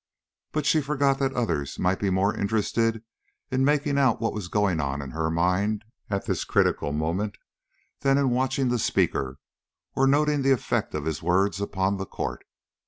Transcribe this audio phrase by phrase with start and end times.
[0.51, 3.03] But she forgot that others might be more interested
[3.51, 7.37] in making out what was going on in her mind at this critical moment
[7.99, 9.37] than in watching the speaker
[9.93, 12.43] or noting the effect of his words upon the court.